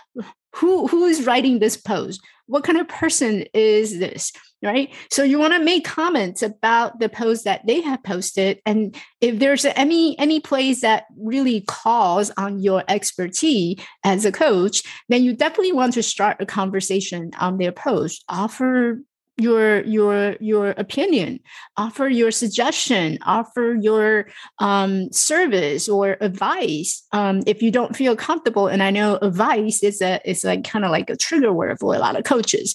who 0.57 0.87
who 0.87 1.05
is 1.05 1.27
writing 1.27 1.59
this 1.59 1.77
post? 1.77 2.21
What 2.47 2.65
kind 2.65 2.79
of 2.79 2.89
person 2.89 3.45
is 3.53 3.99
this? 3.99 4.33
right? 4.63 4.93
So 5.11 5.23
you 5.23 5.39
want 5.39 5.55
to 5.55 5.63
make 5.63 5.85
comments 5.85 6.43
about 6.43 6.99
the 6.99 7.09
post 7.09 7.45
that 7.45 7.67
they 7.67 7.81
have 7.83 8.03
posted, 8.03 8.61
and 8.67 8.97
if 9.21 9.39
there's 9.39 9.65
any 9.65 10.19
any 10.19 10.41
place 10.41 10.81
that 10.81 11.05
really 11.19 11.63
calls 11.63 12.31
on 12.37 12.61
your 12.61 12.83
expertise 12.89 13.79
as 14.05 14.25
a 14.25 14.33
coach, 14.33 14.83
then 15.09 15.25
you 15.25 15.35
definitely 15.35 15.73
want 15.73 15.95
to 15.95 16.03
start 16.03 16.39
a 16.41 16.47
conversation 16.47 17.31
on 17.39 17.59
their 17.59 17.73
post. 17.73 18.25
Offer 18.29 19.01
your 19.39 19.83
your 19.85 20.37
your 20.41 20.71
opinion 20.71 21.39
offer 21.77 22.09
your 22.09 22.31
suggestion 22.31 23.19
offer 23.27 23.77
your 23.81 24.27
um, 24.61 25.13
service 25.13 25.89
or 25.89 26.17
advice 26.21 27.07
um, 27.13 27.43
if 27.47 27.63
you 27.63 27.71
don't 27.71 27.97
feel 27.97 28.17
comfortable. 28.17 28.67
And 28.67 28.83
i 28.83 28.91
know 28.91 29.17
advice 29.17 29.83
is 29.83 30.01
a 30.01 30.21
is 30.29 30.45
like 30.45 30.65
kind 30.65 30.85
of 30.85 30.91
like 30.91 31.11
a 31.11 31.17
trigger 31.17 31.53
word 31.53 31.79
for 31.79 31.95
a 31.95 31.99
lot 31.99 32.17
of 32.17 32.25
coaches 32.25 32.75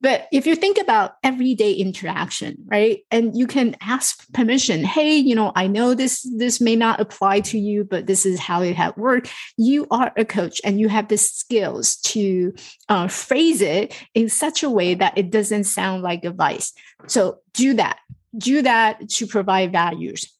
but 0.00 0.28
if 0.32 0.46
you 0.46 0.54
think 0.54 0.78
about 0.78 1.14
everyday 1.24 1.72
interaction, 1.72 2.56
right? 2.66 3.00
And 3.10 3.36
you 3.36 3.46
can 3.46 3.76
ask 3.80 4.30
permission, 4.32 4.84
hey, 4.84 5.16
you 5.16 5.34
know, 5.34 5.52
I 5.56 5.66
know 5.66 5.94
this 5.94 6.26
this 6.36 6.60
may 6.60 6.76
not 6.76 7.00
apply 7.00 7.40
to 7.40 7.58
you, 7.58 7.84
but 7.84 8.06
this 8.06 8.24
is 8.24 8.38
how 8.38 8.62
it 8.62 8.76
had 8.76 8.96
worked. 8.96 9.32
You 9.56 9.86
are 9.90 10.12
a 10.16 10.24
coach 10.24 10.60
and 10.64 10.78
you 10.78 10.88
have 10.88 11.08
the 11.08 11.18
skills 11.18 11.96
to 11.96 12.54
uh, 12.88 13.08
phrase 13.08 13.60
it 13.60 13.94
in 14.14 14.28
such 14.28 14.62
a 14.62 14.70
way 14.70 14.94
that 14.94 15.18
it 15.18 15.30
doesn't 15.30 15.64
sound 15.64 16.02
like 16.02 16.24
advice. 16.24 16.72
So 17.06 17.38
do 17.52 17.74
that. 17.74 17.98
Do 18.36 18.62
that 18.62 19.08
to 19.10 19.26
provide 19.26 19.72
values. 19.72 20.37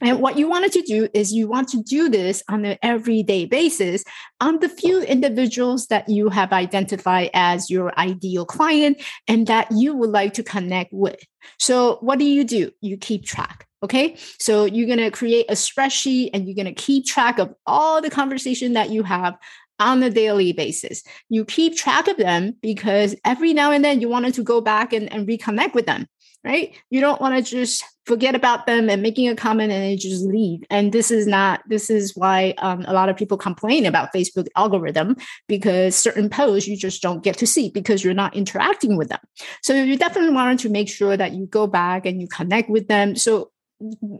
And 0.00 0.20
what 0.20 0.38
you 0.38 0.48
wanted 0.48 0.72
to 0.72 0.82
do 0.82 1.08
is 1.14 1.32
you 1.32 1.48
want 1.48 1.68
to 1.70 1.82
do 1.82 2.08
this 2.08 2.42
on 2.48 2.64
an 2.64 2.78
everyday 2.82 3.46
basis 3.46 4.04
on 4.40 4.60
the 4.60 4.68
few 4.68 5.02
individuals 5.02 5.86
that 5.88 6.08
you 6.08 6.28
have 6.28 6.52
identified 6.52 7.30
as 7.34 7.70
your 7.70 7.98
ideal 7.98 8.44
client 8.44 9.02
and 9.26 9.46
that 9.46 9.68
you 9.72 9.94
would 9.94 10.10
like 10.10 10.34
to 10.34 10.42
connect 10.42 10.92
with. 10.92 11.20
So, 11.58 11.98
what 12.00 12.18
do 12.18 12.24
you 12.24 12.44
do? 12.44 12.70
You 12.80 12.96
keep 12.96 13.24
track. 13.24 13.66
Okay. 13.82 14.16
So, 14.38 14.64
you're 14.64 14.86
going 14.86 14.98
to 14.98 15.10
create 15.10 15.46
a 15.48 15.54
spreadsheet 15.54 16.30
and 16.34 16.46
you're 16.46 16.56
going 16.56 16.72
to 16.72 16.82
keep 16.82 17.06
track 17.06 17.38
of 17.38 17.54
all 17.66 18.00
the 18.00 18.10
conversation 18.10 18.74
that 18.74 18.90
you 18.90 19.02
have 19.02 19.36
on 19.80 20.02
a 20.02 20.10
daily 20.10 20.52
basis. 20.52 21.02
You 21.28 21.44
keep 21.44 21.76
track 21.76 22.08
of 22.08 22.16
them 22.16 22.56
because 22.60 23.14
every 23.24 23.52
now 23.52 23.70
and 23.70 23.84
then 23.84 24.00
you 24.00 24.08
wanted 24.08 24.34
to 24.34 24.42
go 24.42 24.60
back 24.60 24.92
and, 24.92 25.10
and 25.12 25.26
reconnect 25.26 25.74
with 25.74 25.86
them 25.86 26.06
right? 26.48 26.74
You 26.88 27.00
don't 27.02 27.20
want 27.20 27.36
to 27.36 27.42
just 27.42 27.84
forget 28.06 28.34
about 28.34 28.66
them 28.66 28.88
and 28.88 29.02
making 29.02 29.28
a 29.28 29.36
comment 29.36 29.70
and 29.70 29.82
then 29.82 29.98
just 29.98 30.24
leave. 30.24 30.60
And 30.70 30.92
this 30.92 31.10
is 31.10 31.26
not, 31.26 31.60
this 31.68 31.90
is 31.90 32.16
why 32.16 32.54
um, 32.56 32.86
a 32.88 32.94
lot 32.94 33.10
of 33.10 33.18
people 33.18 33.36
complain 33.36 33.84
about 33.84 34.14
Facebook 34.14 34.48
algorithm 34.56 35.16
because 35.46 35.94
certain 35.94 36.30
posts 36.30 36.66
you 36.66 36.76
just 36.76 37.02
don't 37.02 37.22
get 37.22 37.36
to 37.36 37.46
see 37.46 37.68
because 37.68 38.02
you're 38.02 38.14
not 38.14 38.34
interacting 38.34 38.96
with 38.96 39.10
them. 39.10 39.20
So 39.62 39.74
you 39.74 39.98
definitely 39.98 40.32
want 40.32 40.60
to 40.60 40.70
make 40.70 40.88
sure 40.88 41.18
that 41.18 41.32
you 41.32 41.44
go 41.44 41.66
back 41.66 42.06
and 42.06 42.18
you 42.18 42.28
connect 42.28 42.70
with 42.70 42.88
them. 42.88 43.14
So 43.14 43.50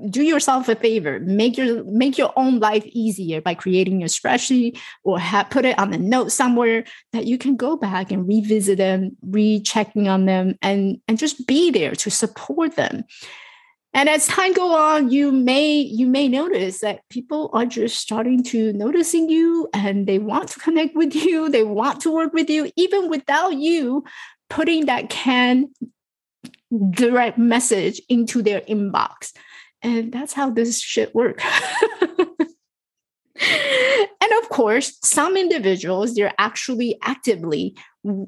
do 0.08 0.22
yourself 0.22 0.68
a 0.68 0.76
favor. 0.76 1.18
Make 1.20 1.56
your 1.56 1.82
make 1.84 2.16
your 2.16 2.32
own 2.36 2.60
life 2.60 2.86
easier 2.86 3.40
by 3.40 3.54
creating 3.54 4.02
a 4.02 4.06
spreadsheet 4.06 4.78
or 5.02 5.18
have, 5.18 5.50
put 5.50 5.64
it 5.64 5.78
on 5.78 5.92
a 5.92 5.98
note 5.98 6.30
somewhere 6.30 6.84
that 7.12 7.26
you 7.26 7.38
can 7.38 7.56
go 7.56 7.76
back 7.76 8.12
and 8.12 8.28
revisit 8.28 8.78
them 8.78 9.16
rechecking 9.22 10.06
on 10.06 10.26
them 10.26 10.56
and 10.62 11.00
and 11.08 11.18
just 11.18 11.46
be 11.46 11.70
there 11.70 11.94
to 11.96 12.10
support 12.10 12.76
them. 12.76 13.04
And 13.94 14.08
as 14.08 14.28
time 14.28 14.52
go 14.52 14.76
on 14.76 15.10
you 15.10 15.32
may 15.32 15.72
you 15.80 16.06
may 16.06 16.28
notice 16.28 16.80
that 16.80 17.00
people 17.10 17.50
are 17.52 17.66
just 17.66 17.98
starting 17.98 18.44
to 18.44 18.72
noticing 18.74 19.28
you 19.28 19.68
and 19.74 20.06
they 20.06 20.20
want 20.20 20.50
to 20.50 20.60
connect 20.60 20.94
with 20.94 21.14
you 21.16 21.48
they 21.48 21.64
want 21.64 22.00
to 22.02 22.12
work 22.12 22.32
with 22.34 22.50
you 22.50 22.70
even 22.76 23.08
without 23.08 23.54
you 23.54 24.04
putting 24.50 24.86
that 24.86 25.08
can 25.08 25.68
direct 26.90 27.38
message 27.38 28.00
into 28.10 28.42
their 28.42 28.60
inbox 28.60 29.32
and 29.82 30.12
that's 30.12 30.32
how 30.32 30.50
this 30.50 30.80
shit 30.80 31.14
work. 31.14 31.40
and 32.20 32.32
of 34.42 34.48
course, 34.50 34.98
some 35.02 35.36
individuals, 35.36 36.14
they're 36.14 36.34
actually 36.38 36.98
actively 37.02 37.76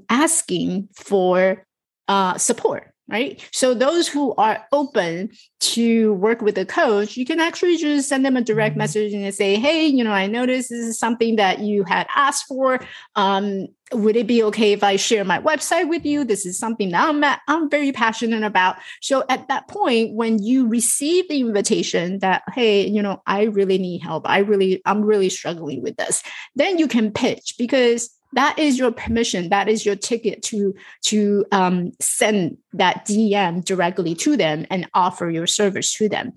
asking 0.09 0.88
for 0.95 1.66
uh, 2.09 2.37
support 2.38 2.92
right? 3.11 3.43
So 3.52 3.75
those 3.75 4.09
who 4.09 4.35
are 4.37 4.64
open 4.73 5.31
to 5.61 6.14
work 6.14 6.40
with 6.40 6.57
a 6.57 6.64
coach, 6.64 7.17
you 7.17 7.26
can 7.26 7.40
actually 7.40 7.76
just 7.76 8.09
send 8.09 8.25
them 8.25 8.37
a 8.37 8.40
direct 8.40 8.73
mm-hmm. 8.73 8.79
message 8.79 9.12
and 9.12 9.35
say, 9.35 9.57
"Hey, 9.57 9.87
you 9.87 10.05
know, 10.05 10.12
I 10.12 10.26
noticed 10.26 10.71
this 10.71 10.79
is 10.79 10.99
something 10.99 11.37
that 11.37 11.61
you 11.61 11.85
had 11.85 12.07
asked 12.14 12.47
for. 12.47 12.81
Um, 13.17 13.69
would 13.93 14.14
it 14.14 14.29
be 14.29 14.43
okay 14.45 14.73
if 14.73 14.85
I 14.85 14.95
share 14.97 15.25
my 15.25 15.40
website 15.40 15.88
with 15.88 16.07
you? 16.07 16.25
This 16.25 16.47
is 16.47 16.57
something 16.59 16.90
that 16.90 17.09
I'm 17.09 17.25
I'm 17.49 17.69
very 17.69 17.93
passionate 17.93 18.45
about." 18.45 18.76
So 19.02 19.25
at 19.29 19.49
that 19.49 19.69
point, 19.69 20.14
when 20.14 20.43
you 20.43 20.67
receive 20.67 21.29
the 21.29 21.40
invitation 21.40 22.21
that, 22.21 22.43
"Hey, 22.55 22.87
you 22.87 23.02
know, 23.02 23.23
I 23.26 23.45
really 23.45 23.79
need 23.79 24.02
help. 24.02 24.29
I 24.29 24.38
really 24.38 24.81
I'm 24.87 25.02
really 25.02 25.31
struggling 25.31 25.83
with 25.83 25.97
this," 25.97 26.23
then 26.55 26.79
you 26.79 26.88
can 26.88 27.11
pitch 27.11 27.55
because 27.59 28.11
that 28.32 28.58
is 28.58 28.78
your 28.78 28.92
permission. 28.92 29.49
That 29.49 29.68
is 29.68 29.84
your 29.84 29.96
ticket 29.96 30.42
to 30.44 30.75
to 31.06 31.44
um, 31.52 31.92
send 32.00 32.58
that 32.72 33.06
dm 33.06 33.64
directly 33.64 34.14
to 34.14 34.37
them 34.37 34.66
and 34.70 34.88
offer 34.94 35.30
your 35.30 35.46
service 35.46 35.92
to 35.94 36.08
them. 36.08 36.32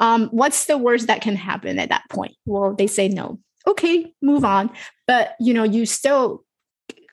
Um, 0.00 0.28
what's 0.28 0.66
the 0.66 0.78
worst 0.78 1.06
that 1.06 1.20
can 1.20 1.36
happen 1.36 1.78
at 1.78 1.90
that 1.90 2.08
point? 2.10 2.34
Well 2.44 2.74
they 2.74 2.86
say 2.86 3.08
no. 3.08 3.38
Okay 3.66 4.12
move 4.22 4.44
on. 4.44 4.70
But 5.06 5.36
you 5.40 5.54
know 5.54 5.64
you 5.64 5.86
still 5.86 6.44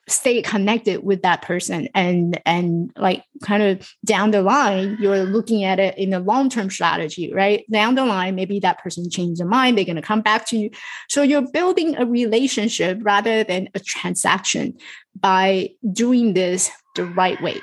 stay 0.10 0.42
connected 0.42 1.04
with 1.04 1.22
that 1.22 1.42
person 1.42 1.88
and 1.96 2.42
and 2.46 2.92
like 2.98 3.24
kind 3.42 3.64
of 3.64 3.90
down 4.04 4.32
the 4.32 4.42
line 4.42 4.98
you're 5.00 5.24
looking 5.24 5.64
at 5.64 5.80
it 5.80 5.98
in 5.98 6.14
a 6.14 6.20
long-term 6.20 6.70
strategy 6.70 7.34
right? 7.34 7.64
Down 7.72 7.96
the 7.96 8.06
line 8.06 8.36
maybe 8.36 8.60
that 8.60 8.84
person 8.84 9.10
changed 9.10 9.40
their 9.40 9.48
mind 9.48 9.78
they're 9.78 9.86
going 9.86 9.96
to 9.96 10.02
come 10.02 10.22
back 10.22 10.46
to 10.50 10.58
you. 10.58 10.70
So 11.08 11.22
you're 11.22 11.50
building 11.52 11.96
a 11.98 12.06
relationship 12.06 13.00
rather 13.02 13.44
than 13.44 13.70
a 13.76 13.80
transaction 13.80 14.78
by 15.16 15.70
doing 15.92 16.34
this 16.34 16.70
the 16.96 17.06
right 17.06 17.42
way. 17.42 17.62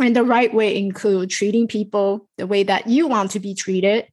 And 0.00 0.14
the 0.14 0.24
right 0.24 0.52
way 0.52 0.76
include 0.76 1.30
treating 1.30 1.66
people 1.66 2.28
the 2.36 2.46
way 2.46 2.62
that 2.62 2.86
you 2.86 3.08
want 3.08 3.32
to 3.32 3.40
be 3.40 3.54
treated 3.54 4.06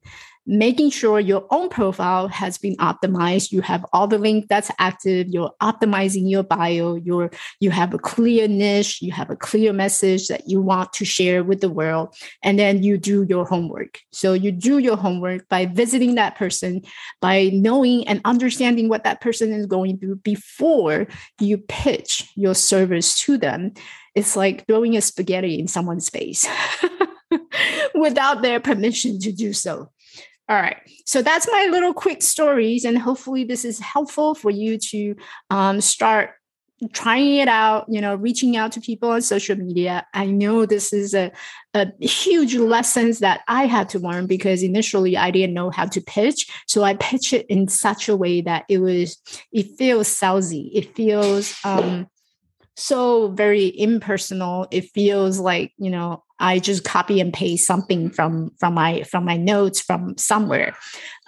making 0.46 0.90
sure 0.90 1.18
your 1.18 1.46
own 1.50 1.68
profile 1.68 2.28
has 2.28 2.56
been 2.56 2.76
optimized. 2.76 3.50
You 3.50 3.60
have 3.62 3.84
all 3.92 4.06
the 4.06 4.18
link 4.18 4.46
that's 4.48 4.70
active. 4.78 5.28
You're 5.28 5.52
optimizing 5.60 6.30
your 6.30 6.44
bio. 6.44 6.94
You're 6.94 7.30
you 7.60 7.70
have 7.70 7.92
a 7.92 7.98
clear 7.98 8.46
niche. 8.46 9.02
You 9.02 9.12
have 9.12 9.30
a 9.30 9.36
clear 9.36 9.72
message 9.72 10.28
that 10.28 10.48
you 10.48 10.60
want 10.60 10.92
to 10.94 11.04
share 11.04 11.42
with 11.42 11.60
the 11.60 11.68
world. 11.68 12.14
And 12.42 12.58
then 12.58 12.82
you 12.82 12.96
do 12.96 13.24
your 13.28 13.44
homework. 13.44 14.00
So 14.12 14.32
you 14.32 14.52
do 14.52 14.78
your 14.78 14.96
homework 14.96 15.48
by 15.48 15.66
visiting 15.66 16.14
that 16.14 16.36
person 16.36 16.82
by 17.20 17.50
knowing 17.52 18.06
and 18.06 18.20
understanding 18.24 18.88
what 18.88 19.04
that 19.04 19.20
person 19.20 19.52
is 19.52 19.66
going 19.66 19.98
through 19.98 20.16
before 20.16 21.08
you 21.40 21.58
pitch 21.58 22.30
your 22.36 22.54
service 22.54 23.20
to 23.22 23.36
them. 23.36 23.72
It's 24.14 24.36
like 24.36 24.66
throwing 24.66 24.96
a 24.96 25.00
spaghetti 25.00 25.58
in 25.58 25.66
someone's 25.66 26.08
face 26.08 26.46
without 27.94 28.42
their 28.42 28.60
permission 28.60 29.18
to 29.20 29.32
do 29.32 29.52
so 29.52 29.90
all 30.48 30.56
right. 30.56 30.76
So 31.06 31.22
that's 31.22 31.48
my 31.50 31.68
little 31.70 31.92
quick 31.92 32.22
stories. 32.22 32.84
And 32.84 32.98
hopefully, 32.98 33.44
this 33.44 33.64
is 33.64 33.80
helpful 33.80 34.34
for 34.34 34.50
you 34.50 34.78
to 34.78 35.16
um, 35.50 35.80
start 35.80 36.30
trying 36.92 37.36
it 37.36 37.48
out, 37.48 37.86
you 37.88 38.00
know, 38.00 38.14
reaching 38.14 38.56
out 38.56 38.70
to 38.72 38.80
people 38.80 39.10
on 39.10 39.22
social 39.22 39.56
media. 39.56 40.06
I 40.12 40.26
know 40.26 40.66
this 40.66 40.92
is 40.92 41.14
a, 41.14 41.32
a 41.74 41.90
huge 42.00 42.54
lessons 42.54 43.20
that 43.20 43.40
I 43.48 43.64
had 43.64 43.88
to 43.90 43.98
learn 43.98 44.26
because 44.26 44.62
initially 44.62 45.16
I 45.16 45.30
didn't 45.30 45.54
know 45.54 45.70
how 45.70 45.86
to 45.86 46.00
pitch. 46.02 46.46
So 46.66 46.84
I 46.84 46.94
pitch 46.94 47.32
it 47.32 47.46
in 47.46 47.68
such 47.68 48.08
a 48.08 48.16
way 48.16 48.42
that 48.42 48.66
it 48.68 48.78
was, 48.78 49.16
it 49.52 49.78
feels 49.78 50.08
salesy. 50.08 50.70
It 50.74 50.94
feels, 50.94 51.58
um, 51.64 52.08
so 52.78 53.28
very 53.28 53.68
impersonal 53.68 54.68
it 54.70 54.90
feels 54.90 55.38
like 55.38 55.72
you 55.78 55.90
know 55.90 56.22
i 56.38 56.58
just 56.58 56.84
copy 56.84 57.20
and 57.20 57.32
paste 57.32 57.66
something 57.66 58.10
from 58.10 58.50
from 58.58 58.74
my 58.74 59.02
from 59.02 59.24
my 59.24 59.36
notes 59.36 59.80
from 59.80 60.16
somewhere. 60.18 60.76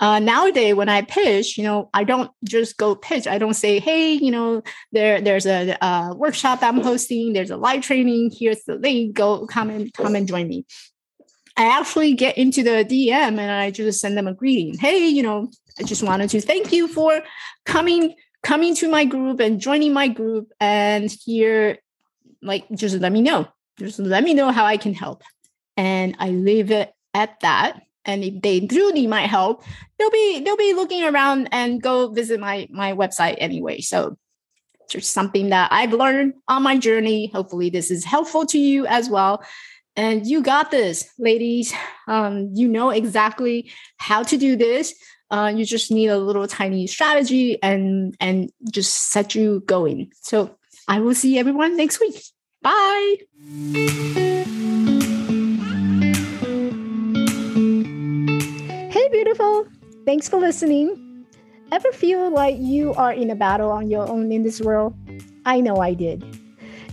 Uh, 0.01 0.19
nowadays 0.19 0.75
when 0.75 0.89
i 0.89 1.03
pitch 1.03 1.59
you 1.59 1.65
know 1.65 1.91
i 1.95 2.05
don't 2.05 2.31
just 2.45 2.77
go 2.77 2.95
pitch. 2.95 3.27
I 3.27 3.39
don't 3.39 3.55
say 3.55 3.79
hey 3.81 4.13
you 4.13 4.31
know 4.31 4.63
there 4.93 5.21
there's 5.21 5.47
a, 5.47 5.77
a 5.81 6.15
workshop 6.15 6.61
i'm 6.63 6.81
hosting. 6.81 7.33
There's 7.33 7.51
a 7.51 7.57
live 7.57 7.83
training 7.83 8.33
here's 8.39 8.65
the 8.65 8.77
link 8.77 9.15
go 9.15 9.47
come 9.47 9.71
and 9.71 9.93
come 9.95 10.15
and 10.15 10.27
join 10.27 10.49
me. 10.49 10.67
I 11.57 11.65
actually 11.79 12.15
get 12.15 12.39
into 12.39 12.63
the 12.63 12.85
DM 12.85 13.37
and 13.37 13.51
I 13.51 13.73
just 13.73 14.01
send 14.01 14.17
them 14.17 14.29
a 14.29 14.33
greeting. 14.33 14.79
Hey, 14.79 15.09
you 15.09 15.25
know, 15.25 15.51
I 15.77 15.83
just 15.83 16.05
wanted 16.05 16.31
to 16.31 16.41
thank 16.41 16.73
you 16.73 16.87
for 16.87 17.21
coming 17.67 18.15
coming 18.43 18.75
to 18.77 18.89
my 18.89 19.05
group 19.05 19.41
and 19.41 19.61
joining 19.61 19.93
my 19.93 20.09
group 20.09 20.53
and 20.61 21.11
here 21.25 21.79
like 22.41 22.65
just 22.71 22.97
let 23.01 23.11
me 23.11 23.21
know 23.21 23.49
just 23.79 23.99
let 23.99 24.25
me 24.25 24.35
know 24.35 24.51
how 24.51 24.65
i 24.65 24.77
can 24.77 24.95
help. 24.95 25.23
And 25.77 26.17
i 26.19 26.31
leave 26.31 26.71
it 26.71 26.93
at 27.15 27.41
that. 27.41 27.81
And 28.05 28.25
if 28.25 28.43
they 28.43 28.61
do 28.61 28.93
need 28.93 29.09
my 29.09 29.27
help 29.27 29.65
they'll 29.99 30.11
be 30.11 30.41
they'll 30.41 30.57
be 30.57 30.75
looking 30.75 31.05
around 31.05 31.49
and 31.53 31.83
go 31.83 32.09
visit 32.09 32.41
my 32.41 32.67
my 32.71 32.93
website 32.93 33.37
anyway. 33.39 33.81
So 33.81 34.17
just 34.89 35.13
something 35.13 35.51
that 35.51 35.71
i've 35.71 35.93
learned 35.93 36.35
on 36.49 36.63
my 36.63 36.79
journey. 36.79 37.31
Hopefully 37.35 37.71
this 37.71 37.91
is 37.91 38.05
helpful 38.05 38.47
to 38.47 38.59
you 38.59 38.87
as 38.87 39.09
well. 39.09 39.43
And 39.97 40.25
you 40.25 40.43
got 40.43 40.71
this 40.71 41.11
ladies. 41.19 41.75
Um, 42.07 42.51
you 42.55 42.69
know 42.69 42.91
exactly 42.91 43.71
how 43.97 44.23
to 44.23 44.37
do 44.37 44.55
this. 44.55 44.95
Uh, 45.31 45.53
you 45.55 45.65
just 45.65 45.91
need 45.91 46.07
a 46.07 46.19
little 46.19 46.47
tiny 46.47 46.87
strategy 46.87 47.61
and 47.63 48.17
and 48.21 48.51
just 48.71 49.11
set 49.11 49.35
you 49.35 49.61
going. 49.67 50.13
So 50.23 50.57
I 50.87 51.01
will 51.01 51.15
see 51.15 51.37
everyone 51.37 51.77
next 51.77 52.01
week. 52.01 52.23
Bye. 52.63 53.17
Hey, 58.91 59.09
beautiful. 59.11 59.67
Thanks 60.05 60.29
for 60.29 60.39
listening. 60.39 61.27
Ever 61.71 61.93
feel 61.93 62.31
like 62.31 62.57
you 62.59 62.95
are 62.95 63.13
in 63.13 63.31
a 63.31 63.35
battle 63.35 63.71
on 63.71 63.91
your 63.91 64.09
own 64.09 64.33
in 64.33 64.43
this 64.43 64.61
world? 64.61 64.95
I 65.45 65.61
know 65.61 65.77
I 65.77 65.95
did. 65.95 66.25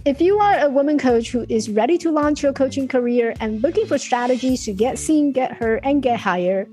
If 0.05 0.21
you 0.21 0.37
are 0.37 0.59
a 0.59 0.69
woman 0.69 0.99
coach 0.99 1.31
who 1.31 1.47
is 1.49 1.67
ready 1.67 1.97
to 1.97 2.11
launch 2.11 2.43
your 2.43 2.53
coaching 2.53 2.87
career 2.87 3.33
and 3.39 3.63
looking 3.63 3.87
for 3.87 3.97
strategies 3.97 4.63
to 4.65 4.73
get 4.73 4.99
seen, 4.99 5.31
get 5.31 5.53
heard, 5.53 5.79
and 5.83 6.03
get 6.03 6.19
higher, 6.19 6.67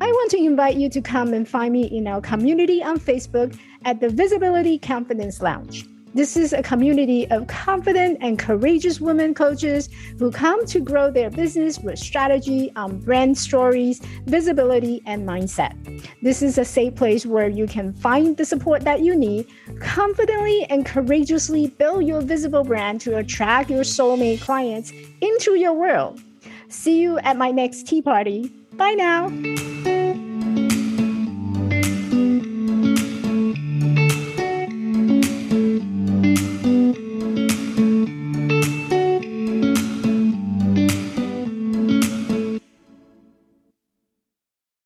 I 0.00 0.06
want 0.06 0.30
to 0.32 0.36
invite 0.36 0.76
you 0.76 0.88
to 0.90 1.00
come 1.00 1.34
and 1.34 1.48
find 1.48 1.72
me 1.72 1.86
in 1.86 2.06
our 2.06 2.20
community 2.20 2.84
on 2.84 3.00
Facebook 3.00 3.58
at 3.84 4.00
the 4.00 4.08
Visibility 4.08 4.78
Confidence 4.78 5.42
Lounge. 5.42 5.84
This 6.16 6.34
is 6.34 6.54
a 6.54 6.62
community 6.62 7.30
of 7.30 7.46
confident 7.46 8.16
and 8.22 8.38
courageous 8.38 9.02
women 9.02 9.34
coaches 9.34 9.90
who 10.18 10.30
come 10.30 10.64
to 10.64 10.80
grow 10.80 11.10
their 11.10 11.28
business 11.28 11.78
with 11.78 11.98
strategy 11.98 12.72
on 12.74 13.00
brand 13.00 13.36
stories, 13.36 14.00
visibility, 14.24 15.02
and 15.04 15.28
mindset. 15.28 15.74
This 16.22 16.40
is 16.40 16.56
a 16.56 16.64
safe 16.64 16.94
place 16.94 17.26
where 17.26 17.50
you 17.50 17.66
can 17.66 17.92
find 17.92 18.34
the 18.34 18.46
support 18.46 18.80
that 18.84 19.00
you 19.00 19.14
need, 19.14 19.46
confidently 19.78 20.64
and 20.70 20.86
courageously 20.86 21.66
build 21.66 22.06
your 22.06 22.22
visible 22.22 22.64
brand 22.64 23.02
to 23.02 23.18
attract 23.18 23.68
your 23.68 23.82
soulmate 23.82 24.40
clients 24.40 24.94
into 25.20 25.56
your 25.56 25.74
world. 25.74 26.22
See 26.70 26.98
you 26.98 27.18
at 27.18 27.36
my 27.36 27.50
next 27.50 27.88
tea 27.88 28.00
party. 28.00 28.50
Bye 28.72 28.94
now. 28.94 29.28